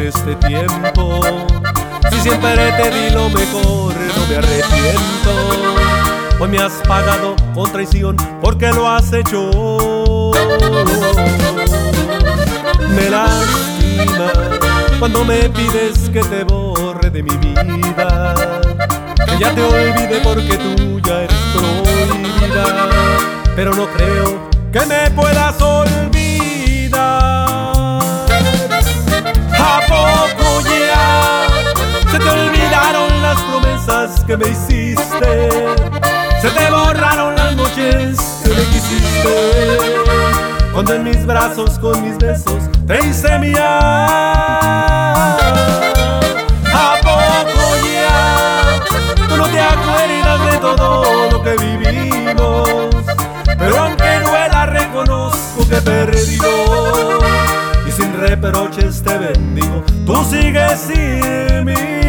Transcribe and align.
este 0.00 0.34
tiempo. 0.36 1.20
Si 2.10 2.20
siempre 2.20 2.72
te 2.72 2.90
di 2.90 3.10
lo 3.10 3.28
mejor, 3.28 3.94
no 3.94 4.26
me 4.28 4.36
arrepiento. 4.36 5.32
Hoy 6.40 6.48
me 6.48 6.58
has 6.58 6.72
pagado 6.88 7.36
con 7.54 7.70
traición 7.70 8.16
porque 8.40 8.68
lo 8.68 8.88
has 8.88 9.12
hecho. 9.12 10.30
Me 12.88 13.10
lastima 13.10 14.32
cuando 14.98 15.24
me 15.24 15.48
pides 15.50 16.08
que 16.10 16.22
te 16.22 16.44
borre 16.44 17.10
de 17.10 17.22
mi 17.22 17.36
vida. 17.36 18.34
Que 19.26 19.38
ya 19.38 19.54
te 19.54 19.62
olvide 19.62 20.20
porque 20.22 20.56
tú 20.56 21.00
ya 21.00 21.22
eres 21.22 21.38
prohibida. 21.54 22.88
Pero 23.54 23.74
no 23.74 23.86
creo 23.88 24.48
que 24.72 24.80
me 24.86 25.10
puedas 25.10 25.60
olvidar. 25.60 26.29
Que 34.30 34.36
me 34.36 34.48
hiciste? 34.48 35.48
Se 36.40 36.50
te 36.50 36.70
borraron 36.70 37.34
las 37.34 37.56
noches 37.56 38.16
que 38.44 38.50
me 38.50 38.62
quisiste. 38.66 39.78
Cuando 40.72 40.94
en 40.94 41.02
mis 41.02 41.26
brazos 41.26 41.80
con 41.80 42.00
mis 42.00 42.16
besos 42.16 42.62
te 42.86 43.04
hice 43.04 43.40
mía. 43.40 43.78
¿A 46.72 46.96
poco 47.02 47.76
ya 47.92 49.26
tú 49.28 49.36
no 49.36 49.48
te 49.48 49.60
acuerdas 49.60 50.52
de 50.52 50.58
todo 50.58 51.30
lo 51.32 51.42
que 51.42 51.56
vivimos? 51.56 52.88
Pero 53.58 53.78
aunque 53.78 54.20
duela 54.20 54.66
reconozco 54.66 55.68
que 55.68 55.80
perdido 55.82 57.18
Y 57.86 57.90
sin 57.90 58.18
reproches 58.18 59.02
te 59.02 59.18
bendigo 59.18 59.82
Tú 60.06 60.24
sigues 60.24 60.80
sin 60.80 61.64
mí 61.64 61.99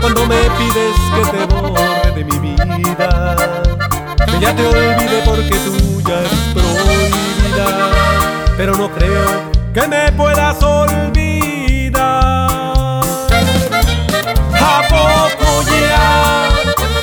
cuando 0.00 0.26
me 0.26 0.40
pides 0.58 0.96
que 1.14 1.22
te 1.30 1.46
borre 1.54 2.12
de 2.12 2.24
mi 2.24 2.38
vida. 2.38 3.36
Que 4.26 4.40
ya 4.40 4.54
te 4.54 4.66
olvide 4.66 5.22
porque 5.24 5.56
tú 5.58 6.00
ya 6.02 6.18
eres 6.18 6.40
prohibida. 6.52 7.66
Pero 8.56 8.74
no 8.76 8.90
creo 8.90 9.50
que 9.72 9.86
me 9.86 10.10
puedas 10.12 10.60
olvidar. 10.62 12.00
¿A 14.54 14.82
poco 14.88 15.62
ya 15.70 16.48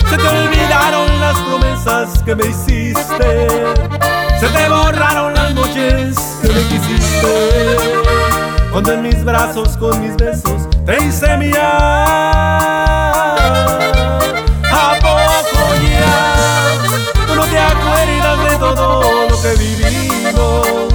se 0.09 0.17
te 0.17 0.27
olvidaron 0.27 1.19
las 1.21 1.37
promesas 1.37 2.23
que 2.23 2.35
me 2.35 2.47
hiciste? 2.47 3.47
Se 4.39 4.47
te 4.49 4.69
borraron 4.69 5.33
las 5.33 5.53
noches 5.53 6.17
que 6.41 6.47
me 6.49 6.61
quisiste. 6.63 7.56
Cuando 8.77 8.93
en 8.93 9.01
mis 9.01 9.23
brazos 9.23 9.75
con 9.77 9.99
mis 9.99 10.15
besos 10.17 10.69
te 10.85 11.03
hice 11.03 11.35
mía 11.37 11.77
¿A 14.71 14.99
poco 15.01 15.73
ya 15.89 16.77
tú 17.25 17.33
no 17.33 17.45
te 17.45 17.57
acuerdas 17.57 18.49
de 18.51 18.55
todo 18.57 19.29
lo 19.29 19.41
que 19.41 19.55
vivimos? 19.57 20.93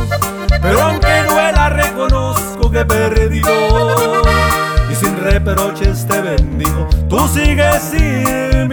Pero 0.63 0.81
aunque 0.81 1.25
duela 1.25 1.71
reconozco 1.71 2.71
que 2.71 2.79
he 2.79 2.85
perdido 2.85 3.51
Y 4.89 4.95
sin 4.95 5.21
reproches 5.21 6.07
te 6.07 6.23
bendigo, 6.23 6.87
tú 7.09 7.27
sigues 7.27 7.83
sin 7.83 8.69